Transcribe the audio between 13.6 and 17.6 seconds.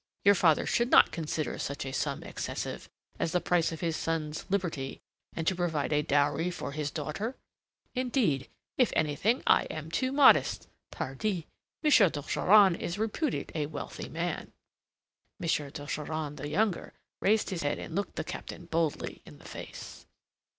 wealthy man." M. d'Ogeron the younger raised